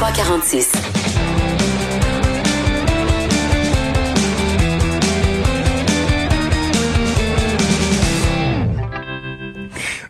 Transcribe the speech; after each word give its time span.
346. 0.00 0.72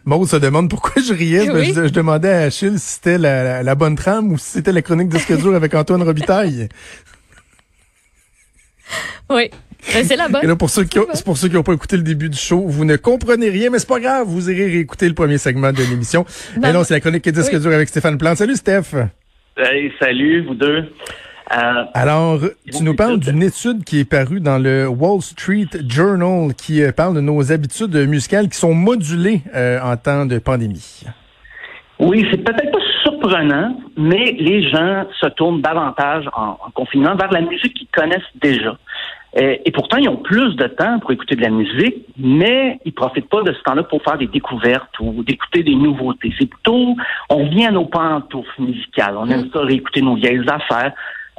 Maud 0.04 0.26
se 0.28 0.36
demande 0.36 0.68
pourquoi 0.70 1.02
je 1.02 1.12
riais. 1.12 1.48
Oui. 1.50 1.72
Je, 1.74 1.84
je 1.86 1.92
demandais 1.92 2.30
à 2.30 2.40
Achille 2.42 2.78
si 2.78 2.94
c'était 2.94 3.18
la, 3.18 3.62
la 3.62 3.74
bonne 3.74 3.96
trame 3.96 4.32
ou 4.32 4.38
si 4.38 4.52
c'était 4.52 4.72
la 4.72 4.82
chronique 4.82 5.08
disque 5.08 5.36
dur 5.36 5.54
avec 5.54 5.74
Antoine 5.74 6.02
Robitaille. 6.02 6.68
Oui. 9.28 9.50
Ben, 9.94 10.04
c'est 10.06 10.16
la 10.16 10.28
bonne. 10.28 10.42
Et 10.42 10.46
là, 10.46 10.56
pour 10.56 10.68
ceux 10.70 10.84
qui 10.84 10.98
ont, 10.98 11.06
c'est 11.14 11.24
pour 11.24 11.36
ceux 11.38 11.48
qui 11.48 11.54
n'ont 11.54 11.62
pas 11.62 11.72
écouté 11.72 11.96
le 11.96 12.02
début 12.02 12.28
du 12.28 12.36
show, 12.38 12.64
vous 12.66 12.84
ne 12.84 12.96
comprenez 12.96 13.48
rien, 13.48 13.70
mais 13.70 13.78
c'est 13.78 13.88
pas 13.88 14.00
grave, 14.00 14.26
vous 14.26 14.50
irez 14.50 14.66
réécouter 14.66 15.08
le 15.08 15.14
premier 15.14 15.38
segment 15.38 15.72
de 15.72 15.82
l'émission. 15.82 16.26
Mais 16.60 16.72
non, 16.72 16.82
c'est 16.84 16.94
la 16.94 17.00
chronique 17.00 17.28
disque 17.28 17.52
Oui. 17.52 17.60
dur 17.60 17.72
avec 17.72 17.88
Stéphane 17.88 18.18
Plante. 18.18 18.38
Salut 18.38 18.56
Steph. 18.56 18.94
Hey, 19.62 19.92
salut, 20.00 20.46
vous 20.46 20.54
deux. 20.54 20.84
Euh, 21.52 21.84
Alors, 21.92 22.40
tu 22.72 22.82
nous 22.82 22.94
parles 22.94 23.18
d'une 23.18 23.42
étude 23.42 23.84
qui 23.84 24.00
est 24.00 24.04
parue 24.06 24.40
dans 24.40 24.58
le 24.58 24.88
Wall 24.88 25.20
Street 25.20 25.68
Journal 25.86 26.54
qui 26.54 26.82
euh, 26.82 26.92
parle 26.92 27.16
de 27.16 27.20
nos 27.20 27.52
habitudes 27.52 27.94
musicales 28.08 28.48
qui 28.48 28.56
sont 28.56 28.72
modulées 28.72 29.42
euh, 29.54 29.78
en 29.82 29.98
temps 29.98 30.24
de 30.24 30.38
pandémie. 30.38 31.02
oui, 31.98 32.26
c'est 32.30 32.38
peut-être 32.38 32.72
pas 32.72 32.78
surprenant, 33.20 33.76
mais 33.96 34.32
les 34.38 34.68
gens 34.68 35.04
se 35.20 35.26
tournent 35.28 35.60
davantage 35.60 36.28
en, 36.34 36.56
en 36.64 36.70
confinement 36.72 37.14
vers 37.14 37.30
la 37.32 37.40
musique 37.40 37.74
qu'ils 37.74 37.88
connaissent 37.88 38.22
déjà. 38.36 38.76
Euh, 39.36 39.56
et 39.64 39.70
pourtant, 39.70 39.96
ils 39.98 40.08
ont 40.08 40.16
plus 40.16 40.56
de 40.56 40.66
temps 40.66 40.98
pour 40.98 41.12
écouter 41.12 41.36
de 41.36 41.42
la 41.42 41.50
musique, 41.50 42.04
mais 42.18 42.80
ils 42.84 42.92
profitent 42.92 43.28
pas 43.28 43.42
de 43.42 43.52
ce 43.52 43.62
temps-là 43.62 43.84
pour 43.84 44.02
faire 44.02 44.18
des 44.18 44.26
découvertes 44.26 44.98
ou 44.98 45.22
d'écouter 45.22 45.62
des 45.62 45.76
nouveautés. 45.76 46.32
C'est 46.38 46.48
plutôt, 46.48 46.96
on 47.28 47.46
vient 47.48 47.68
à 47.68 47.72
nos 47.72 47.84
pantoufles 47.84 48.60
musicales. 48.60 49.14
On 49.16 49.28
aime 49.28 49.48
ça 49.52 49.60
réécouter 49.60 50.02
nos 50.02 50.16
vieilles 50.16 50.44
affaires. 50.48 50.92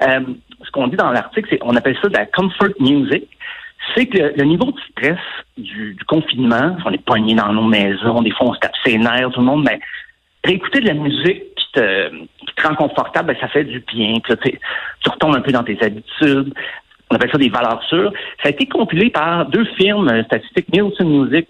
Euh, 0.04 0.22
ce 0.64 0.72
qu'on 0.72 0.88
dit 0.88 0.96
dans 0.96 1.12
l'article, 1.12 1.50
c'est, 1.50 1.60
on 1.64 1.76
appelle 1.76 1.98
ça 2.02 2.08
de 2.08 2.14
la 2.14 2.26
comfort 2.28 2.70
music. 2.80 3.28
C'est 3.94 4.06
que 4.06 4.18
le, 4.18 4.34
le 4.38 4.44
niveau 4.46 4.72
de 4.72 4.80
stress 4.92 5.20
du, 5.58 5.96
du 5.96 6.04
confinement, 6.06 6.78
on 6.86 6.92
est 6.92 7.04
poigné 7.04 7.36
dans 7.36 7.52
nos 7.52 7.66
maisons, 7.66 8.22
des 8.22 8.32
fois 8.32 8.50
on 8.50 8.54
se 8.54 8.60
tape 8.60 8.76
ses 8.86 8.98
nerfs, 8.98 9.32
tout 9.32 9.40
le 9.40 9.48
monde, 9.48 9.64
mais 9.66 9.80
réécouter 10.46 10.80
de 10.80 10.88
la 10.88 10.94
musique 10.94 11.44
te, 11.72 12.10
qui 12.10 12.56
te 12.56 12.68
rend 12.68 12.76
confortable, 12.76 13.34
ben, 13.34 13.38
ça 13.40 13.48
fait 13.48 13.64
du 13.64 13.80
bien. 13.94 14.16
Tu 14.24 15.10
retombes 15.10 15.36
un 15.36 15.42
peu 15.42 15.52
dans 15.52 15.64
tes 15.64 15.78
habitudes. 15.82 16.54
On 17.10 17.16
appelle 17.16 17.32
ça 17.32 17.38
des 17.38 17.50
valeurs 17.50 17.84
sûres. 17.90 18.12
Ça 18.42 18.48
a 18.48 18.50
été 18.50 18.66
compilé 18.68 19.10
par 19.10 19.46
deux 19.48 19.66
firmes 19.78 20.10
euh, 20.10 20.24
statistiques, 20.24 20.72
Nielsen 20.72 21.08
Music 21.08 21.48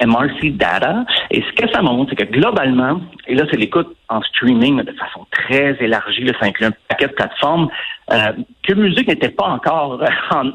et 0.00 0.06
MRC 0.06 0.56
Data. 0.56 1.04
Et 1.30 1.42
ce 1.42 1.52
que 1.52 1.70
ça 1.70 1.82
montre, 1.82 2.10
c'est 2.10 2.26
que 2.26 2.32
globalement, 2.32 3.00
et 3.28 3.34
là, 3.34 3.44
c'est 3.50 3.56
l'écoute 3.56 3.94
en 4.08 4.20
streaming 4.22 4.82
de 4.82 4.92
façon 4.92 5.26
très 5.30 5.76
élargie, 5.80 6.24
là, 6.24 6.32
ça 6.40 6.46
inclut 6.46 6.66
un 6.66 6.72
paquet 6.88 7.06
de 7.06 7.12
plateformes, 7.12 7.68
euh, 8.12 8.32
que 8.64 8.74
musique 8.74 9.06
n'était 9.06 9.28
pas 9.28 9.46
encore 9.46 10.02
en, 10.32 10.50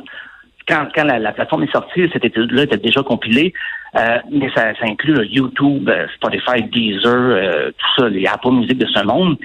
quand, 0.67 0.88
quand 0.94 1.03
la 1.03 1.31
plateforme 1.31 1.64
est 1.64 1.72
sortie, 1.72 2.09
cette 2.14 2.25
étude-là 2.25 2.64
était 2.64 2.78
déjà 2.78 3.02
compilée, 3.02 3.53
euh, 3.95 4.17
mais 4.31 4.49
ça, 4.55 4.73
ça 4.75 4.85
inclut 4.85 5.25
YouTube, 5.27 5.89
euh, 5.89 6.07
Spotify, 6.15 6.63
Deezer, 6.63 7.15
euh, 7.15 7.71
tout 7.71 8.01
ça, 8.01 8.09
les 8.09 8.25
Apple 8.25 8.51
Music 8.51 8.77
de 8.77 8.87
ce 8.87 9.03
monde. 9.03 9.37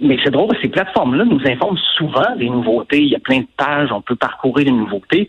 Mais 0.00 0.16
c'est 0.22 0.30
drôle, 0.30 0.56
ces 0.62 0.68
plateformes-là 0.68 1.24
nous 1.24 1.40
informent 1.44 1.78
souvent 1.96 2.36
des 2.36 2.48
nouveautés. 2.48 3.00
Il 3.02 3.08
y 3.08 3.16
a 3.16 3.18
plein 3.18 3.40
de 3.40 3.48
pages, 3.56 3.90
on 3.90 4.00
peut 4.00 4.14
parcourir 4.14 4.66
les 4.66 4.72
nouveautés. 4.72 5.28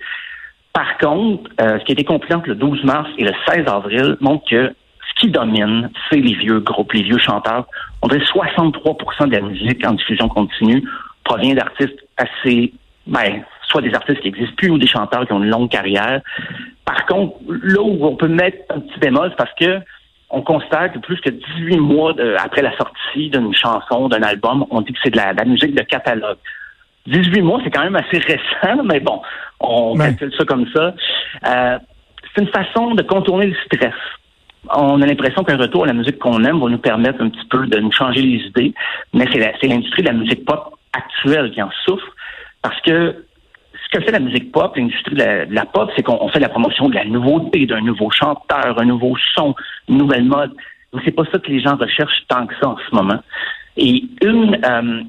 Par 0.73 0.97
contre, 0.99 1.49
ce 1.57 1.83
qui 1.85 1.91
a 1.91 1.93
été 1.93 2.03
compilé 2.03 2.35
entre 2.35 2.49
le 2.49 2.55
12 2.55 2.83
mars 2.83 3.09
et 3.17 3.23
le 3.23 3.33
16 3.47 3.65
avril 3.67 4.15
montre 4.21 4.47
que 4.47 4.71
ce 5.09 5.21
qui 5.21 5.31
domine, 5.31 5.89
c'est 6.11 6.19
les 6.19 6.35
vieux 6.35 6.59
groupes, 6.59 6.93
les 6.93 7.01
vieux 7.01 7.17
chanteurs. 7.17 7.65
On 8.03 8.07
dirait 8.07 8.23
63% 8.23 9.27
de 9.27 9.35
la 9.35 9.41
musique 9.41 9.83
en 9.87 9.93
diffusion 9.93 10.27
continue 10.29 10.83
provient 11.23 11.55
d'artistes 11.55 11.99
assez, 12.17 12.73
ben, 13.07 13.43
soit 13.69 13.81
des 13.81 13.93
artistes 13.93 14.19
qui 14.21 14.27
n'existent 14.31 14.55
plus 14.57 14.69
ou 14.71 14.77
des 14.77 14.87
chanteurs 14.87 15.25
qui 15.25 15.33
ont 15.33 15.41
une 15.43 15.49
longue 15.49 15.69
carrière. 15.69 16.21
Par 16.85 17.05
contre, 17.05 17.35
là 17.47 17.81
où 17.81 18.05
on 18.05 18.15
peut 18.15 18.27
mettre 18.27 18.57
un 18.69 18.79
petit 18.79 18.99
bémol, 18.99 19.29
c'est 19.29 19.35
parce 19.37 19.53
que 19.59 19.79
on 20.31 20.41
constate 20.41 20.93
que 20.93 20.99
plus 20.99 21.19
que 21.21 21.29
18 21.29 21.77
mois 21.77 22.13
de- 22.13 22.35
après 22.39 22.61
la 22.61 22.75
sortie 22.77 23.29
d'une 23.29 23.53
chanson, 23.53 24.09
d'un 24.09 24.21
album, 24.21 24.65
on 24.69 24.81
dit 24.81 24.93
que 24.93 24.99
c'est 25.03 25.09
de 25.11 25.17
la, 25.17 25.33
de 25.33 25.39
la 25.39 25.45
musique 25.45 25.73
de 25.73 25.81
catalogue. 25.83 26.37
18 27.07 27.41
mois, 27.41 27.59
c'est 27.63 27.71
quand 27.71 27.83
même 27.83 27.95
assez 27.95 28.19
récent, 28.19 28.83
mais 28.85 28.99
bon, 28.99 29.21
on 29.59 29.93
Ouais. 29.97 30.05
calcule 30.09 30.31
ça 30.37 30.45
comme 30.45 30.67
ça. 30.75 30.93
Euh, 31.47 31.79
c'est 32.35 32.41
une 32.41 32.47
façon 32.49 32.93
de 32.93 33.01
contourner 33.01 33.47
le 33.47 33.55
stress. 33.65 33.93
On 34.75 35.01
a 35.01 35.05
l'impression 35.05 35.43
qu'un 35.43 35.57
retour 35.57 35.85
à 35.85 35.87
la 35.87 35.93
musique 35.93 36.19
qu'on 36.19 36.43
aime 36.43 36.59
va 36.59 36.69
nous 36.69 36.77
permettre 36.77 37.21
un 37.23 37.29
petit 37.29 37.45
peu 37.49 37.65
de 37.65 37.79
nous 37.79 37.91
changer 37.91 38.21
les 38.21 38.45
idées, 38.45 38.73
mais 39.13 39.25
c'est 39.31 39.67
l'industrie 39.67 40.03
de 40.03 40.07
la 40.09 40.13
musique 40.13 40.45
pop 40.45 40.75
actuelle 40.93 41.49
qui 41.51 41.61
en 41.63 41.71
souffre, 41.85 42.05
parce 42.61 42.79
que 42.81 43.15
ce 43.91 43.97
que 43.97 44.05
fait 44.05 44.11
la 44.11 44.19
musique 44.19 44.51
pop, 44.51 44.75
l'industrie 44.75 45.15
de 45.15 45.23
la, 45.23 45.45
de 45.45 45.71
pop, 45.71 45.89
c'est 45.95 46.03
qu'on 46.03 46.17
on 46.21 46.29
fait 46.29 46.39
la 46.39 46.49
promotion 46.49 46.89
de 46.89 46.95
la 46.95 47.05
nouveauté, 47.05 47.65
d'un 47.65 47.81
nouveau 47.81 48.11
chanteur, 48.11 48.79
un 48.79 48.85
nouveau 48.85 49.15
son, 49.35 49.55
une 49.87 49.97
nouvelle 49.97 50.25
mode. 50.25 50.53
Mais 50.93 51.01
c'est 51.05 51.11
pas 51.11 51.23
ça 51.31 51.39
que 51.39 51.49
les 51.49 51.59
gens 51.59 51.75
recherchent 51.75 52.23
tant 52.27 52.45
que 52.45 52.53
ça 52.61 52.69
en 52.69 52.77
ce 52.77 52.95
moment. 52.95 53.19
Et 53.77 54.03
une, 54.21 54.59
euh, 54.63 55.03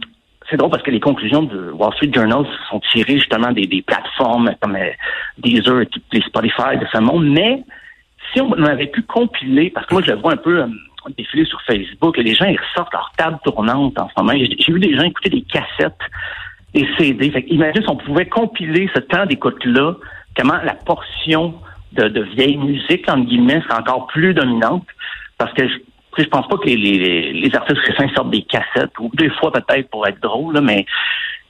c'est 0.49 0.57
drôle 0.57 0.71
parce 0.71 0.83
que 0.83 0.91
les 0.91 1.01
conclusions 1.01 1.43
du 1.43 1.57
Wall 1.71 1.93
Street 1.95 2.11
Journal 2.13 2.45
sont 2.71 2.81
tirées 2.93 3.19
justement 3.19 3.53
des, 3.53 3.67
des 3.67 3.83
plateformes 3.83 4.55
comme 4.61 4.77
euh, 4.77 4.91
Deezer 5.39 5.85
les 6.13 6.21
Spotify 6.23 6.77
de 6.81 6.87
ce 6.93 6.99
monde, 6.99 7.27
mais 7.29 7.63
si 8.33 8.41
on 8.41 8.53
avait 8.65 8.87
pu 8.87 9.03
compiler, 9.03 9.71
parce 9.71 9.87
que 9.87 9.95
moi 9.95 10.03
je 10.05 10.13
le 10.13 10.19
vois 10.19 10.33
un 10.33 10.37
peu 10.37 10.63
euh, 10.63 10.67
défiler 11.17 11.45
sur 11.45 11.61
Facebook, 11.63 12.17
les 12.17 12.35
gens 12.35 12.47
ils 12.47 12.59
ressortent 12.59 12.93
leur 12.93 13.13
table 13.17 13.39
tournante 13.45 13.99
en 13.99 14.09
ce 14.09 14.23
moment. 14.23 14.33
J'ai 14.37 14.73
vu 14.73 14.81
des 14.81 14.95
gens 14.95 15.05
écouter 15.05 15.31
des 15.31 15.43
cassettes, 15.43 16.01
des 16.75 16.87
CD. 16.99 17.31
Fait 17.31 17.45
imagine 17.49 17.83
si 17.83 17.89
on 17.89 17.97
pouvait 17.97 18.27
compiler 18.27 18.89
ce 18.95 19.01
temps 19.01 19.27
d'écoute-là, 19.27 19.95
comment 20.37 20.59
la 20.65 20.75
portion 20.75 21.55
de, 21.93 22.09
de 22.09 22.23
vieille 22.23 22.57
musique, 22.57 23.09
entre 23.11 23.27
guillemets, 23.27 23.61
serait 23.63 23.81
encore 23.81 24.07
plus 24.09 24.35
dominante. 24.35 24.87
Parce 25.39 25.53
que 25.55 25.67
je, 25.69 25.75
je 26.19 26.25
pense 26.29 26.47
pas 26.49 26.57
que 26.59 26.67
les, 26.67 26.77
les, 26.77 27.33
les 27.33 27.57
artistes 27.57 27.81
récents 27.81 28.13
sortent 28.15 28.31
des 28.31 28.43
cassettes, 28.43 28.97
ou 29.01 29.11
des 29.15 29.31
fois 29.31 29.51
peut-être 29.53 29.89
pour 29.91 30.07
être 30.07 30.21
drôle, 30.21 30.55
là, 30.55 30.61
mais 30.61 30.85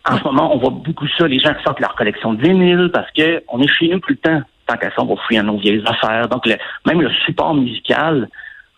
en 0.09 0.17
ce 0.17 0.25
moment, 0.25 0.55
on 0.55 0.59
voit 0.59 0.71
beaucoup 0.71 1.07
ça. 1.19 1.29
Les 1.29 1.39
gens 1.41 1.53
sortent 1.65 1.81
leur 1.81 1.95
collection 1.95 2.33
de 2.33 2.41
vinyle 2.43 2.91
parce 2.93 3.11
que 3.13 3.43
on 3.49 3.61
est 3.61 3.69
chez 3.69 3.89
nous 3.89 3.99
tout 3.99 4.11
le 4.13 4.17
temps. 4.17 4.43
Tant 4.67 4.77
qu'à 4.79 4.89
ça, 4.91 5.03
on 5.03 5.05
va 5.07 5.17
fouiller 5.27 5.43
nos 5.43 5.59
vieilles 5.59 5.83
affaires. 5.85 6.27
Donc, 6.29 6.47
le- 6.47 6.57
même 6.87 7.03
le 7.03 7.11
support 7.27 7.55
musical 7.55 8.29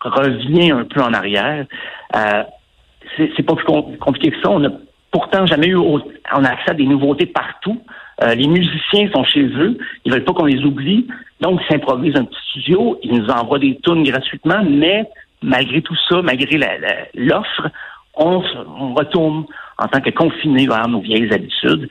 revient 0.01 0.71
un 0.71 0.83
peu 0.83 1.01
en 1.01 1.13
arrière. 1.13 1.65
Euh, 2.15 2.43
c'est 3.15 3.43
pas 3.43 3.55
plus 3.55 3.63
com- 3.65 3.95
compliqué 3.99 4.31
que 4.31 4.41
ça. 4.41 4.49
On 4.49 4.63
a 4.65 4.69
pourtant 5.13 5.45
jamais 5.45 5.67
eu 5.67 5.77
on 5.77 5.99
a 6.43 6.49
accès 6.49 6.71
à 6.71 6.73
des 6.73 6.85
nouveautés 6.85 7.27
partout. 7.27 7.81
Euh, 8.21 8.35
les 8.35 8.47
musiciens 8.47 9.09
sont 9.13 9.23
chez 9.23 9.43
eux, 9.43 9.77
ils 10.03 10.11
veulent 10.11 10.23
pas 10.23 10.33
qu'on 10.33 10.45
les 10.45 10.63
oublie, 10.63 11.07
donc 11.39 11.61
ils 11.61 11.71
s'improvisent 11.71 12.15
un 12.15 12.25
petit 12.25 12.39
studio, 12.49 12.99
ils 13.03 13.13
nous 13.13 13.27
envoient 13.29 13.59
des 13.59 13.79
tunes 13.83 14.03
gratuitement, 14.03 14.63
mais 14.67 15.03
malgré 15.41 15.81
tout 15.81 15.95
ça, 16.09 16.21
malgré 16.21 16.59
l'offre, 17.15 17.69
on, 18.15 18.43
on 18.79 18.93
retourne 18.93 19.45
en 19.79 19.87
tant 19.87 20.01
que 20.01 20.11
confiné 20.11 20.67
vers 20.67 20.87
nos 20.87 21.01
vieilles 21.01 21.33
habitudes, 21.33 21.89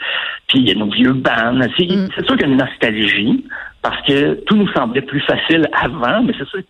puis 0.48 0.60
il 0.60 0.68
y 0.68 0.70
a 0.70 0.74
nos 0.74 0.90
vieux 0.90 1.12
bands. 1.12 1.58
C'est 1.76 1.88
c'est 2.16 2.26
sûr 2.26 2.36
qu'il 2.36 2.46
y 2.46 2.50
a 2.50 2.52
une 2.52 2.56
nostalgie, 2.56 3.44
parce 3.82 4.00
que 4.06 4.34
tout 4.46 4.56
nous 4.56 4.68
semblait 4.72 5.02
plus 5.02 5.20
facile 5.20 5.68
avant, 5.72 6.22
mais 6.22 6.32
c'est 6.38 6.48
sûr, 6.48 6.60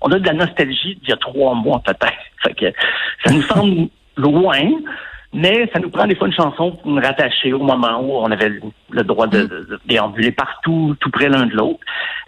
on 0.00 0.10
a 0.10 0.18
de 0.18 0.26
la 0.26 0.32
nostalgie 0.32 0.96
d'il 0.96 1.10
y 1.10 1.12
a 1.12 1.16
trois 1.16 1.54
mois 1.54 1.82
peut-être. 1.84 2.12
Fait 2.42 2.54
que 2.54 2.72
ça 3.24 3.32
nous 3.32 3.42
semble 3.42 3.88
loin, 4.16 4.70
mais 5.32 5.68
ça 5.72 5.78
nous 5.80 5.90
prend 5.90 6.06
des 6.06 6.14
fois 6.14 6.26
une 6.28 6.34
chanson 6.34 6.72
pour 6.72 6.90
nous 6.90 7.00
rattacher 7.00 7.52
au 7.52 7.58
moment 7.58 8.00
où 8.00 8.12
on 8.18 8.30
avait 8.30 8.52
le, 8.90 9.02
droit 9.02 9.26
de, 9.26 9.42
de- 9.42 9.46
de 9.70 9.80
déambuler 9.86 10.32
partout, 10.32 10.94
tout 11.00 11.10
près 11.10 11.28
l'un 11.28 11.46
de 11.46 11.54
l'autre. 11.54 11.80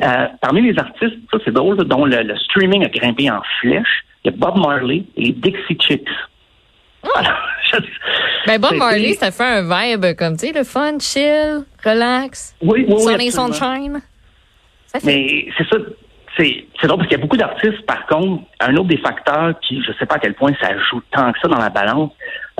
Euh, 0.03 0.27
parmi 0.41 0.63
les 0.63 0.79
artistes, 0.79 1.17
ça 1.31 1.39
c'est 1.45 1.53
drôle, 1.53 1.77
dont 1.85 2.05
le, 2.07 2.23
le 2.23 2.37
streaming 2.39 2.85
a 2.85 2.89
grimpé 2.89 3.31
en 3.31 3.43
flèche, 3.61 4.05
il 4.25 4.31
y 4.31 4.35
a 4.35 4.37
Bob 4.37 4.57
Marley 4.59 5.05
et 5.17 5.33
Dixie 5.33 5.77
Chicks. 5.81 6.09
Alors, 7.15 7.33
je- 7.73 7.79
Ben, 8.47 8.59
Bob 8.61 8.75
Marley, 8.77 9.13
ça 9.13 9.31
fait 9.31 9.45
un 9.45 9.63
vibe 9.63 10.17
comme, 10.17 10.37
tu 10.37 10.47
sais, 10.47 10.53
le 10.53 10.65
fun, 10.65 10.99
chill, 10.99 11.65
relax, 11.85 12.55
Oui, 12.63 12.87
oui, 12.89 12.95
oui, 12.97 13.01
sunny 13.03 13.27
absolument. 13.29 13.53
sunshine. 13.53 14.01
Ça 14.87 15.01
fait. 15.01 15.07
Mais 15.07 15.47
c'est 15.59 15.69
ça, 15.69 15.77
c'est 16.39 16.65
c'est 16.81 16.87
drôle 16.87 16.99
parce 17.01 17.09
qu'il 17.09 17.19
y 17.19 17.21
a 17.21 17.23
beaucoup 17.23 17.37
d'artistes, 17.37 17.85
par 17.87 18.07
contre, 18.07 18.43
un 18.61 18.75
autre 18.77 18.89
des 18.89 18.97
facteurs 18.99 19.53
qui, 19.61 19.83
je 19.83 19.93
sais 19.99 20.07
pas 20.07 20.17
à 20.17 20.19
quel 20.19 20.35
point 20.35 20.53
ça 20.61 20.71
joue 20.91 21.01
tant 21.13 21.31
que 21.33 21.39
ça 21.41 21.49
dans 21.49 21.59
la 21.59 21.69
balance. 21.71 22.11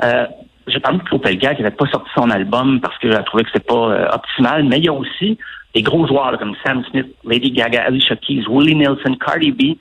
Euh, 0.03 0.25
j'ai 0.67 0.79
parlé 0.79 0.97
de 0.97 1.03
Claude 1.03 1.21
Pelgag 1.21 1.57
qui 1.57 1.63
n'avait 1.63 1.75
pas 1.75 1.87
sorti 1.87 2.09
son 2.15 2.29
album 2.29 2.79
parce 2.81 2.97
qu'elle 2.97 3.15
a 3.15 3.23
trouvé 3.23 3.43
que 3.43 3.49
c'était 3.53 3.65
pas 3.65 3.91
euh, 3.91 4.07
optimal, 4.11 4.63
mais 4.63 4.77
il 4.77 4.85
y 4.85 4.89
a 4.89 4.93
aussi 4.93 5.37
des 5.73 5.81
gros 5.81 6.07
joueurs 6.07 6.31
là, 6.31 6.37
comme 6.37 6.55
Sam 6.65 6.83
Smith, 6.89 7.07
Lady 7.23 7.51
Gaga, 7.51 7.83
Alicia 7.83 8.15
Keys, 8.15 8.45
Willie 8.49 8.75
Nelson, 8.75 9.15
Cardi 9.23 9.51
B, 9.51 9.77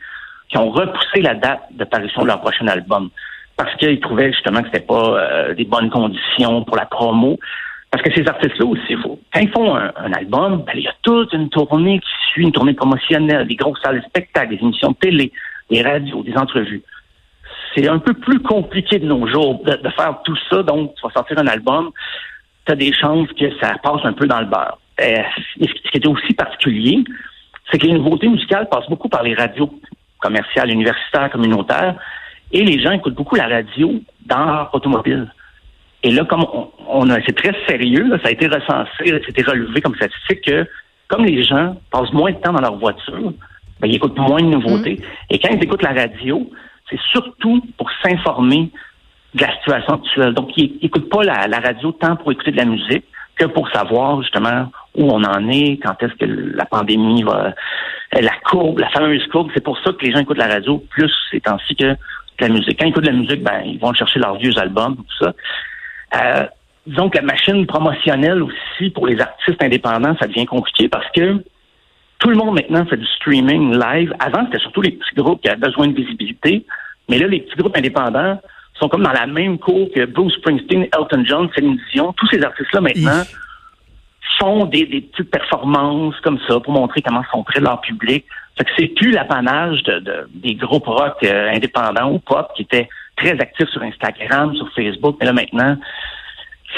qui 0.49 0.59
ont 0.59 0.71
repoussé 0.71 1.21
la 1.23 1.35
date 1.35 1.63
de 1.71 1.85
parution 1.85 2.23
de 2.23 2.29
leur 2.29 2.41
prochain 2.41 2.67
album 2.67 3.11
parce 3.57 3.75
qu'ils 3.77 4.01
trouvaient 4.01 4.33
justement 4.33 4.61
que 4.61 4.67
c'était 4.73 4.87
pas 4.87 5.19
euh, 5.19 5.55
des 5.55 5.65
bonnes 5.65 5.91
conditions 5.91 6.65
pour 6.65 6.77
la 6.77 6.87
promo. 6.87 7.39
Parce 7.91 8.03
que 8.03 8.13
ces 8.13 8.27
artistes-là 8.27 8.67
aussi, 8.67 8.97
quand 9.33 9.41
ils 9.41 9.51
font 9.51 9.77
un, 9.77 9.93
un 9.97 10.13
album, 10.13 10.65
ben, 10.67 10.73
il 10.75 10.83
y 10.83 10.89
a 10.89 10.95
toute 11.03 11.33
une 11.33 11.49
tournée 11.49 12.01
qui 12.01 12.31
suit, 12.33 12.43
une 12.43 12.51
tournée 12.51 12.75
promotionnelle, 12.75 13.47
des 13.47 13.55
grosses 13.55 13.81
salles 13.85 14.01
de 14.01 14.07
spectacle, 14.07 14.57
des 14.57 14.61
émissions 14.61 14.91
de 14.91 14.97
télé, 14.97 15.33
des 15.71 15.81
radios, 15.83 16.25
des 16.25 16.37
entrevues. 16.37 16.83
C'est 17.75 17.89
un 17.89 17.99
peu 17.99 18.15
plus 18.15 18.41
compliqué 18.41 18.99
de 18.99 19.07
nos 19.07 19.27
jours 19.27 19.63
de, 19.65 19.91
faire 19.91 20.19
tout 20.25 20.37
ça. 20.51 20.63
Donc, 20.63 20.95
tu 20.95 21.03
vas 21.07 21.13
sortir 21.13 21.39
un 21.39 21.47
album, 21.47 21.91
tu 22.67 22.73
as 22.73 22.77
des 22.77 22.93
chances 22.93 23.29
que 23.39 23.51
ça 23.61 23.75
passe 23.83 24.01
un 24.05 24.13
peu 24.13 24.27
dans 24.27 24.41
le 24.41 24.47
beurre. 24.47 24.79
Euh, 25.01 25.23
ce 25.61 25.91
qui 25.91 25.99
est 25.99 26.07
aussi 26.07 26.35
particulier, 26.35 27.03
c'est 27.71 27.79
que 27.79 27.87
les 27.87 27.95
nouveautés 27.95 28.29
musicales 28.29 28.69
passent 28.69 28.89
beaucoup 28.89 29.09
par 29.09 29.23
les 29.23 29.35
radios 29.35 29.71
commerciales, 30.21 30.71
universitaires, 30.71 31.31
communautaires, 31.31 31.97
et 32.53 32.63
les 32.63 32.81
gens 32.81 32.93
écoutent 32.93 33.15
beaucoup 33.15 33.35
la 33.35 33.49
radio 33.49 33.95
dans 34.25 34.45
leur 34.45 34.75
automobile. 34.75 35.33
Et 36.03 36.11
là, 36.11 36.25
comme 36.25 36.47
on, 36.89 37.11
a, 37.11 37.21
c'est 37.27 37.35
très 37.35 37.55
sérieux, 37.67 38.09
ça 38.23 38.29
a 38.29 38.31
été 38.31 38.47
recensé, 38.47 39.23
c'était 39.27 39.43
relevé 39.43 39.81
comme 39.81 39.95
statistique 39.97 40.43
que 40.43 40.67
comme 41.09 41.25
les 41.25 41.43
gens 41.43 41.77
passent 41.91 42.13
moins 42.13 42.31
de 42.31 42.37
temps 42.37 42.53
dans 42.53 42.61
leur 42.61 42.77
voiture, 42.77 43.33
ben, 43.81 43.89
ils 43.89 43.97
écoutent 43.97 44.19
moins 44.19 44.41
de 44.41 44.49
nouveautés. 44.49 44.95
Mm. 44.95 45.35
Et 45.35 45.39
quand 45.39 45.49
ils 45.55 45.63
écoutent 45.63 45.83
la 45.83 45.93
radio, 45.93 46.51
c'est 46.95 47.01
surtout 47.11 47.63
pour 47.77 47.91
s'informer 48.03 48.71
de 49.35 49.43
la 49.43 49.53
situation 49.57 49.95
actuelle. 49.95 50.35
Donc, 50.35 50.57
ils 50.57 50.79
n'écoutent 50.83 51.09
pas 51.09 51.23
la, 51.23 51.59
radio 51.59 51.93
tant 51.93 52.17
pour 52.17 52.31
écouter 52.33 52.53
de 52.53 52.57
la 52.57 52.65
musique 52.65 53.05
que 53.37 53.47
pour 53.47 53.69
savoir 53.71 54.23
justement 54.23 54.71
où 54.95 55.11
on 55.11 55.25
en 55.25 55.49
est, 55.49 55.81
quand 55.83 56.01
est-ce 56.03 56.15
que 56.15 56.25
la 56.25 56.65
pandémie 56.67 57.25
va, 57.25 57.53
la 58.13 58.33
courbe, 58.45 58.79
la 58.79 58.89
fameuse 58.91 59.27
courbe. 59.27 59.51
C'est 59.55 59.65
pour 59.65 59.77
ça 59.81 59.93
que 59.93 60.05
les 60.05 60.13
gens 60.13 60.21
écoutent 60.21 60.39
la 60.39 60.47
radio 60.47 60.79
plus 60.91 61.13
ces 61.33 61.41
temps-ci 61.41 61.75
que 61.75 61.97
la 62.39 62.49
musique. 62.49 62.79
Quand 62.79 62.87
ils 62.87 62.91
écoutent 62.91 63.05
de 63.05 63.11
la 63.11 63.17
musique, 63.17 63.43
ben, 63.43 63.63
ils 63.65 63.79
vont 63.81 63.93
chercher 63.93 64.21
leurs 64.21 64.37
vieux 64.37 64.57
albums, 64.57 64.97
tout 64.97 65.25
ça. 65.25 65.33
Euh, 66.15 66.47
disons 66.87 67.11
que 67.11 67.19
la 67.19 67.25
machine 67.25 67.67
promotionnelle 67.67 68.41
aussi 68.41 68.91
pour 68.91 69.09
les 69.09 69.21
artistes 69.21 69.61
indépendants, 69.61 70.15
ça 70.21 70.29
devient 70.29 70.47
compliqué 70.47 70.89
parce 70.89 71.11
que 71.11 71.43
tout 72.19 72.31
le 72.31 72.37
monde 72.37 72.55
maintenant 72.55 72.87
fait 72.87 72.97
du 72.97 73.07
streaming 73.07 73.77
live. 73.79 74.15
Avant, 74.19 74.45
c'était 74.47 74.61
surtout 74.61 74.81
les 74.81 74.93
petits 74.93 75.15
groupes 75.17 75.43
qui 75.43 75.49
avaient 75.49 75.61
besoin 75.61 75.89
de 75.89 75.95
visibilité. 75.95 76.65
Mais 77.09 77.19
là, 77.19 77.27
les 77.27 77.41
petits 77.41 77.57
groupes 77.57 77.77
indépendants 77.77 78.41
sont 78.75 78.89
comme 78.89 79.03
dans 79.03 79.13
la 79.13 79.27
même 79.27 79.59
cour 79.59 79.89
que 79.95 80.05
Bruce 80.05 80.35
Springsteen, 80.35 80.89
Elton 80.97 81.25
John, 81.25 81.49
Céline 81.55 81.79
Dion. 81.93 82.13
Tous 82.15 82.27
ces 82.29 82.43
artistes-là 82.43 82.81
maintenant 82.81 83.23
font 84.39 84.65
des, 84.65 84.87
petites 84.87 85.31
performances 85.31 86.19
comme 86.21 86.39
ça 86.49 86.59
pour 86.61 86.73
montrer 86.73 87.03
comment 87.03 87.23
sont 87.31 87.45
de 87.55 87.61
leur 87.61 87.81
public. 87.81 88.25
Fait 88.57 88.65
que 88.65 88.71
c'est 88.77 88.89
plus 88.89 89.11
l'apanage 89.11 89.83
de, 89.85 90.29
des 90.35 90.55
groupes 90.55 90.87
rock 90.87 91.17
euh, 91.25 91.51
indépendants 91.53 92.13
ou 92.13 92.19
pop 92.19 92.49
qui 92.57 92.63
étaient 92.63 92.89
très 93.17 93.33
actifs 93.33 93.69
sur 93.69 93.83
Instagram, 93.83 94.55
sur 94.57 94.69
Facebook. 94.75 95.17
Mais 95.21 95.27
là 95.27 95.33
maintenant, 95.33 95.77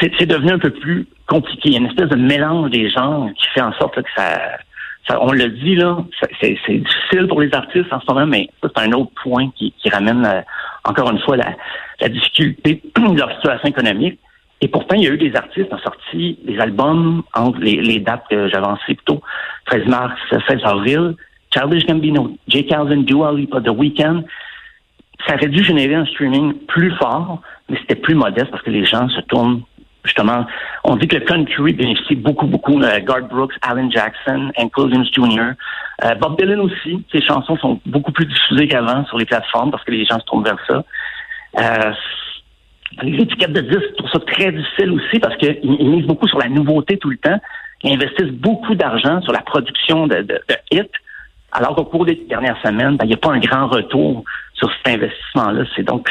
c'est 0.00 0.26
devenu 0.26 0.52
un 0.52 0.58
peu 0.58 0.70
plus 0.70 1.06
compliqué. 1.26 1.70
Il 1.70 1.72
y 1.72 1.76
a 1.76 1.80
une 1.80 1.86
espèce 1.86 2.08
de 2.08 2.16
mélange 2.16 2.70
des 2.70 2.90
genres 2.90 3.28
qui 3.36 3.46
fait 3.54 3.62
en 3.62 3.72
sorte 3.74 3.94
que 4.02 4.10
ça, 4.14 4.58
on 5.14 5.32
le 5.32 5.48
dit 5.48 5.76
là, 5.76 5.98
c'est 6.40 6.58
difficile 6.68 7.28
pour 7.28 7.40
les 7.40 7.52
artistes 7.54 7.92
en 7.92 8.00
ce 8.00 8.12
moment, 8.12 8.26
mais 8.26 8.48
c'est 8.62 8.78
un 8.78 8.92
autre 8.92 9.12
point 9.22 9.50
qui, 9.56 9.72
ramène 9.92 10.24
euh, 10.26 10.40
encore 10.84 11.10
une 11.10 11.20
fois 11.20 11.36
la, 11.36 12.08
difficulté 12.08 12.82
de 12.96 13.18
leur 13.18 13.32
situation 13.36 13.68
économique. 13.68 14.18
Et 14.60 14.68
pourtant, 14.68 14.96
il 14.96 15.04
y 15.04 15.06
a 15.06 15.10
eu 15.10 15.18
des 15.18 15.36
artistes 15.36 15.68
qui 15.68 15.74
ont 15.74 15.78
sorti 15.78 16.38
des 16.44 16.58
albums 16.58 17.22
entre 17.34 17.58
les, 17.60 18.00
dates 18.00 18.24
que 18.30 18.56
avancées 18.56 18.94
plus 18.94 19.04
tôt, 19.04 19.22
13 19.66 19.86
mars, 19.86 20.18
16 20.48 20.60
avril, 20.64 21.14
Childish 21.52 21.86
Gambino, 21.86 22.36
J. 22.48 22.66
Calvin, 22.66 23.02
Dua 23.02 23.32
Lipa, 23.32 23.60
The 23.60 23.68
Weeknd. 23.68 24.24
Ça 25.26 25.34
aurait 25.34 25.48
dû 25.48 25.62
générer 25.62 25.94
un 25.94 26.06
streaming 26.06 26.54
plus 26.66 26.90
fort, 26.96 27.42
mais 27.68 27.78
c'était 27.80 27.96
plus 27.96 28.14
modeste 28.14 28.50
parce 28.50 28.62
que 28.62 28.70
les 28.70 28.84
gens 28.84 29.08
se 29.08 29.20
tournent 29.22 29.62
justement, 30.06 30.46
on 30.84 30.96
dit 30.96 31.08
que 31.08 31.16
le 31.16 31.24
country 31.24 31.72
bénéficie 31.72 32.14
beaucoup, 32.14 32.46
beaucoup 32.46 32.78
de 32.80 32.98
Garth 33.00 33.28
Brooks, 33.28 33.54
Alan 33.62 33.90
Jackson, 33.90 34.50
Hank 34.56 34.76
Williams 34.78 35.08
Jr., 35.12 35.52
euh, 36.04 36.14
Bob 36.16 36.38
Dylan 36.38 36.60
aussi. 36.60 37.04
Ses 37.12 37.22
chansons 37.22 37.56
sont 37.56 37.80
beaucoup 37.86 38.12
plus 38.12 38.26
diffusées 38.26 38.68
qu'avant 38.68 39.04
sur 39.06 39.18
les 39.18 39.24
plateformes 39.24 39.70
parce 39.70 39.84
que 39.84 39.92
les 39.92 40.04
gens 40.04 40.18
se 40.18 40.24
tournent 40.24 40.44
vers 40.44 40.58
ça. 40.66 40.84
Euh, 41.58 41.92
les 43.02 43.22
étiquettes 43.22 43.52
de 43.52 43.60
disques 43.60 43.96
trouvent 43.98 44.10
ça 44.10 44.20
très 44.20 44.52
difficile 44.52 44.90
aussi 44.92 45.18
parce 45.18 45.36
qu'ils 45.36 45.90
misent 45.90 46.06
beaucoup 46.06 46.28
sur 46.28 46.38
la 46.38 46.48
nouveauté 46.48 46.98
tout 46.98 47.10
le 47.10 47.18
temps. 47.18 47.38
Ils 47.82 47.94
investissent 47.94 48.32
beaucoup 48.32 48.74
d'argent 48.74 49.20
sur 49.22 49.32
la 49.32 49.42
production 49.42 50.06
de, 50.06 50.22
de, 50.22 50.40
hits, 50.70 50.82
alors 51.52 51.74
qu'au 51.74 51.84
cours 51.84 52.06
des 52.06 52.16
dernières 52.28 52.60
semaines, 52.62 52.96
ben, 52.96 53.04
il 53.04 53.08
n'y 53.08 53.14
a 53.14 53.18
pas 53.18 53.32
un 53.32 53.38
grand 53.38 53.68
retour 53.68 54.24
sur 54.54 54.70
cet 54.72 54.94
investissement-là. 54.94 55.64
C'est 55.74 55.82
donc 55.82 56.08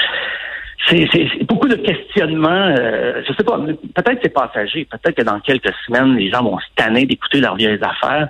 c'est 0.89 1.43
beaucoup 1.47 1.67
de 1.67 1.75
questionnements. 1.75 2.75
Euh, 2.77 3.21
je 3.27 3.33
sais 3.33 3.43
pas, 3.43 3.57
peut-être 3.57 4.19
c'est 4.21 4.33
passager. 4.33 4.85
Peut-être 4.85 5.15
que 5.15 5.23
dans 5.23 5.39
quelques 5.39 5.73
semaines, 5.85 6.15
les 6.15 6.29
gens 6.29 6.43
vont 6.43 6.57
se 6.59 6.65
tanner 6.75 7.05
d'écouter 7.05 7.39
leurs 7.39 7.55
vieilles 7.55 7.79
affaires. 7.81 8.29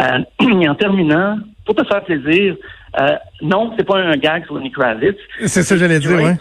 Euh, 0.00 0.18
et 0.60 0.68
en 0.68 0.74
terminant, 0.74 1.38
pour 1.64 1.74
te 1.74 1.84
faire 1.84 2.04
plaisir, 2.04 2.56
euh, 3.00 3.16
non, 3.42 3.72
c'est 3.76 3.86
pas 3.86 3.98
un 3.98 4.16
gag 4.16 4.44
sur 4.46 4.58
Nick 4.58 4.74
Kravitz. 4.74 5.16
C'est 5.46 5.62
ça 5.62 5.74
que 5.74 5.80
j'allais 5.80 5.98
dire, 5.98 6.16
oui. 6.16 6.32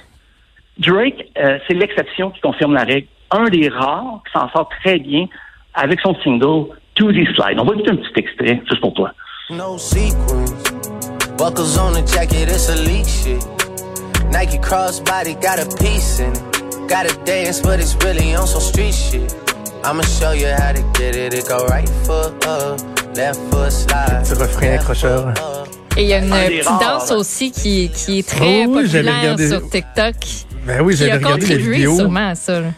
Drake, 0.79 1.29
euh, 1.37 1.59
c'est 1.67 1.75
l'exception 1.75 2.31
qui 2.31 2.41
confirme 2.41 2.73
la 2.73 2.83
règle. 2.83 3.07
Un 3.31 3.45
des 3.45 3.69
rares 3.69 4.21
qui 4.25 4.39
s'en 4.39 4.49
sort 4.49 4.69
très 4.81 4.99
bien 4.99 5.27
avec 5.75 5.99
son 6.01 6.15
single 6.23 6.75
To 6.95 7.11
The 7.11 7.25
Slide. 7.35 7.59
On 7.59 7.63
va 7.63 7.73
écouter 7.73 7.91
un 7.91 7.95
petit 7.95 8.19
extrait, 8.19 8.61
juste 8.67 8.81
pour 8.81 8.93
toi. 8.93 9.11
No 9.49 9.77
Buckles 11.37 11.77
on 11.77 11.93
the 11.93 12.07
jacket, 12.07 12.49
it's 12.49 12.69
elite 12.69 13.07
shit. 13.07 13.52
Nike 14.33 14.57
crossbody 14.57 15.39
got 15.39 15.59
a 15.59 15.67
piece 15.77 16.19
in 16.19 16.31
it. 16.31 16.89
Got 16.89 17.05
a 17.05 17.13
dance, 17.23 17.61
but 17.61 17.79
it's 17.79 17.95
really 18.03 18.33
on 18.33 18.47
some 18.47 18.61
street 18.61 18.95
shit. 18.95 19.31
I'ma 19.83 20.01
show 20.01 20.31
you 20.31 20.47
how 20.47 20.71
to 20.71 20.81
get 20.97 21.15
it. 21.15 21.35
It 21.35 21.47
go 21.47 21.63
right 21.67 21.87
foot 22.03 22.43
up, 22.47 22.81
left 23.15 23.39
foot 23.51 23.71
slide. 23.71 24.25
Petit 24.25 24.33
refrain 24.33 24.73
accrocheur. 24.79 25.33
Et 25.95 26.01
il 26.01 26.07
y 26.07 26.13
a 26.13 26.17
une 26.17 26.31
petite 26.31 26.65
danse 26.81 27.11
aussi 27.11 27.51
qui, 27.51 27.91
qui 27.93 28.19
est 28.19 28.27
très 28.27 28.65
oh 28.65 28.73
oui, 28.75 28.85
populaire 28.85 29.37
sur 29.37 29.69
TikTok. 29.69 30.15
Ben 30.65 30.81
oui, 30.81 30.95
j'avais 30.97 31.13
regardé 31.13 31.45
les 31.45 31.57
vidéos. 31.57 31.95
sûrement 31.95 32.29
à 32.29 32.35
ça. 32.35 32.59
Là. 32.59 32.69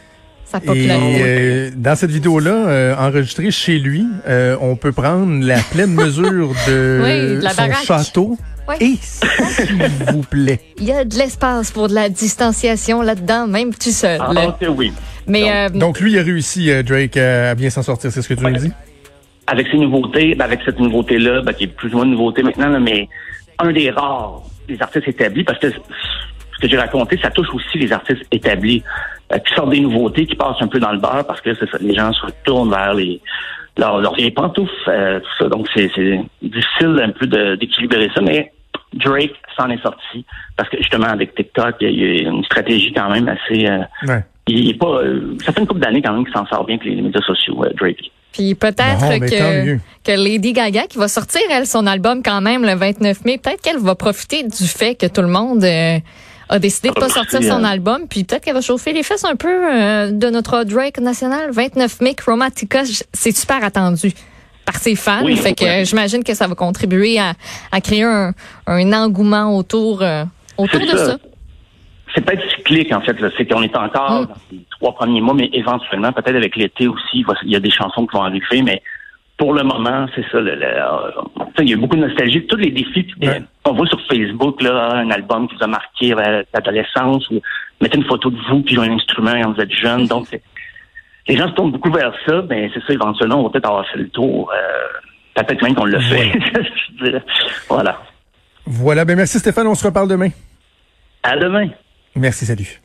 Et 0.74 0.90
euh, 0.92 1.70
dans 1.76 1.96
cette 1.96 2.12
vidéo-là, 2.12 2.52
euh, 2.52 2.96
enregistrée 2.96 3.52
chez 3.52 3.80
lui, 3.80 4.06
euh, 4.28 4.58
on 4.62 4.76
peut 4.76 4.92
prendre 4.92 5.44
la 5.44 5.60
pleine 5.60 5.94
mesure 5.94 6.54
de, 6.68 7.02
oui, 7.04 7.38
de 7.38 7.44
la 7.44 7.54
son 7.54 7.72
château 7.86 8.38
et 8.80 8.96
s'il 9.02 9.82
vous 10.12 10.24
plaît. 10.24 10.60
Il 10.78 10.86
y 10.86 10.92
a 10.92 11.06
de 11.06 11.16
l'espace 11.16 11.72
pour 11.72 11.88
de 11.88 11.94
la 11.94 12.10
distanciation 12.10 13.02
là-dedans, 13.02 13.48
même 13.48 13.74
tout 13.74 13.92
seul. 13.92 14.20
Ah, 14.22 14.56
oui. 14.70 14.92
Mais, 15.28 15.42
donc, 15.42 15.50
euh, 15.50 15.70
donc, 15.80 16.00
lui, 16.00 16.14
il 16.14 16.20
a 16.20 16.24
réussi, 16.24 16.70
euh, 16.70 16.84
Drake, 16.84 17.18
à 17.18 17.56
bien 17.56 17.70
s'en 17.70 17.84
sortir, 17.84 18.12
c'est 18.12 18.22
ce 18.22 18.30
que 18.30 18.34
tu 18.34 18.44
nous 18.44 18.58
dis? 18.58 18.72
Avec 19.48 19.68
ces 19.68 19.78
nouveautés, 19.78 20.36
ben, 20.36 20.46
avec 20.46 20.62
cette 20.66 20.80
nouveauté-là, 20.80 21.42
ben, 21.42 21.54
qui 21.54 21.66
est 21.66 21.68
plus 21.68 21.94
ou 21.94 21.98
moins 21.98 22.06
une 22.06 22.12
nouveauté 22.12 22.44
maintenant, 22.44 22.80
mais 22.80 23.08
un 23.60 23.72
des 23.72 23.90
rares 23.90 24.44
des 24.68 24.82
artistes 24.82 25.08
établis, 25.08 25.44
parce 25.44 25.60
que 25.60 25.72
ce 25.72 26.60
que 26.62 26.68
j'ai 26.68 26.78
raconté, 26.78 27.20
ça 27.22 27.30
touche 27.30 27.50
aussi 27.54 27.78
les 27.78 27.92
artistes 27.92 28.24
établis, 28.32 28.84
euh, 29.32 29.38
qui 29.40 29.54
sortent 29.54 29.72
des 29.72 29.80
nouveautés, 29.80 30.26
qui 30.26 30.36
passent 30.36 30.62
un 30.62 30.68
peu 30.68 30.80
dans 30.80 30.92
le 30.92 31.00
beurre, 31.00 31.26
parce 31.28 31.42
que 31.42 31.52
les 31.82 31.96
gens 31.96 32.12
se 32.14 32.26
retournent 32.26 32.70
vers 32.70 32.94
les 32.94 33.22
leurs, 33.78 34.00
leurs 34.00 34.16
vieilles 34.16 34.32
pantoufles, 34.32 34.72
tout 34.86 35.44
ça. 35.44 35.50
Donc, 35.50 35.68
c'est 35.76 35.90
difficile 36.42 37.00
un 37.02 37.12
peu 37.12 37.28
d'équilibrer 37.58 38.10
ça, 38.14 38.22
mais 38.22 38.52
Drake 38.96 39.34
s'en 39.58 39.70
est 39.70 39.82
sorti 39.82 40.26
parce 40.56 40.70
que 40.70 40.78
justement 40.78 41.08
avec 41.08 41.36
TikTok, 41.36 41.76
il 41.82 42.00
y 42.00 42.26
a 42.26 42.30
une 42.30 42.44
stratégie 42.46 42.94
quand 42.94 43.10
même 43.10 43.28
assez. 43.28 43.68
Euh, 43.68 44.20
il 44.48 44.70
est 44.70 44.80
pas. 44.80 45.02
Euh, 45.02 45.36
ça 45.46 45.52
fait 45.52 45.62
une 45.62 45.68
couple 45.68 45.82
d'années 45.82 46.02
quand 46.02 46.14
même 46.14 46.24
qu'il 46.24 46.34
s'en 46.34 46.46
sort 46.46 46.66
bien 46.66 46.78
que 46.78 46.86
les, 46.86 47.02
médias 47.02 47.22
sociaux, 47.22 47.64
euh, 47.64 47.72
Drake. 47.78 48.12
Puis 48.32 48.54
peut-être 48.54 49.20
que, 49.20 49.78
que 49.78 50.12
Lady 50.12 50.54
Gaga, 50.54 50.88
qui 50.88 50.98
va 50.98 51.08
sortir, 51.08 51.42
elle, 51.52 51.66
son 51.66 51.88
album 51.88 52.22
quand 52.24 52.42
même 52.42 52.64
le 52.64 52.76
29 52.76 53.24
mai, 53.24 53.38
peut-être 53.38 53.62
qu'elle 53.62 53.80
va 53.80 53.96
profiter 53.96 54.44
du 54.44 54.68
fait 54.68 54.96
que 54.96 55.08
tout 55.08 55.22
le 55.22 55.30
monde 55.30 55.64
a 56.50 56.60
décidé 56.60 56.90
de 56.90 56.94
pas 56.94 57.10
sortir 57.10 57.42
son 57.44 57.64
album, 57.64 58.08
puis 58.10 58.24
peut-être 58.24 58.44
qu'elle 58.44 58.54
va 58.54 58.62
chauffer 58.62 58.94
les 58.94 59.04
fesses 59.04 59.26
un 59.26 59.36
peu 59.36 60.12
de 60.12 60.30
notre 60.30 60.64
Drake 60.64 61.00
national. 61.00 61.52
29 61.52 62.02
mai, 62.02 62.14
Chromatica, 62.16 62.84
c'est 63.14 63.36
super 63.36 63.64
attendu 63.64 64.14
par 64.66 64.76
ses 64.76 64.96
fans. 64.96 65.26
fait 65.38 65.54
que 65.54 65.84
j'imagine 65.86 66.24
que 66.24 66.34
ça 66.34 66.48
va 66.48 66.56
contribuer 66.56 67.20
à, 67.20 67.82
créer 67.82 68.04
un, 68.04 68.34
engouement 68.68 69.56
autour, 69.56 70.02
euh, 70.02 70.26
autour 70.58 70.82
de 70.82 70.98
ça. 70.98 71.18
C'est 72.14 72.22
peut-être 72.22 72.50
cyclique, 72.56 72.92
en 72.94 73.02
fait. 73.02 73.16
C'est 73.38 73.46
qu'on 73.46 73.62
est 73.62 73.76
encore 73.76 74.22
mm. 74.22 74.26
dans 74.26 74.36
les 74.52 74.66
trois 74.72 74.96
premiers 74.96 75.22
mois, 75.22 75.34
mais 75.34 75.50
éventuellement, 75.54 76.12
peut-être 76.12 76.36
avec 76.36 76.56
l'été 76.56 76.88
aussi, 76.88 77.26
il 77.44 77.52
y 77.52 77.56
a 77.56 77.60
des 77.60 77.70
chansons 77.70 78.08
qui 78.08 78.16
vont 78.16 78.24
arriver, 78.24 78.62
mais 78.62 78.82
pour 79.38 79.54
le 79.54 79.64
moment, 79.64 80.08
c'est 80.16 80.26
ça. 80.32 80.38
Euh, 80.38 81.12
il 81.60 81.70
y 81.70 81.74
a 81.74 81.78
beaucoup 81.78 81.96
de 81.96 82.06
nostalgie. 82.06 82.46
Tous 82.48 82.56
les 82.58 82.72
défis 82.72 83.08
qu'on 83.64 83.74
voit 83.74 83.88
sur 83.88 84.00
Facebook, 84.08 84.62
là, 84.62 84.92
un 84.94 85.10
album 85.12 85.48
qui 85.48 85.56
vous 85.56 85.64
a 85.64 85.68
marqué 85.68 86.14
à 86.14 86.44
l'adolescence, 86.54 87.30
ou 87.30 87.42
mettez 87.82 87.98
une 87.98 88.06
photo 88.06 88.30
de 88.30 88.38
vous 88.50 88.64
joue 88.68 88.82
un 88.82 88.92
instrument 88.92 89.34
quand 89.42 89.54
vous 89.54 89.62
êtes 89.62 89.74
jeune. 89.74 90.08
Donc, 90.08 90.28
c'est 90.30 90.42
les 91.28 91.38
gens 91.38 91.50
se 91.50 91.54
tournent 91.54 91.72
beaucoup 91.72 91.92
vers 91.92 92.14
ça, 92.26 92.44
mais 92.50 92.70
c'est 92.74 92.82
ça, 92.82 92.94
éventuellement, 92.94 93.40
on 93.40 93.44
va 93.44 93.50
peut-être 93.50 93.68
avoir 93.68 93.88
fait 93.88 93.98
le 93.98 94.10
tour. 94.10 94.52
Euh, 94.54 95.44
peut-être 95.44 95.62
même 95.64 95.76
qu'on 95.76 95.86
le 95.86 96.00
fait. 96.00 96.32
voilà. 97.70 98.02
Voilà. 98.66 99.06
Ben 99.06 99.16
merci 99.16 99.40
Stéphane, 99.40 99.68
on 99.68 99.76
se 99.76 99.86
reparle 99.86 100.08
demain. 100.08 100.30
À 101.24 101.36
demain. 101.38 101.68
Merci, 102.16 102.46
salut. 102.46 102.82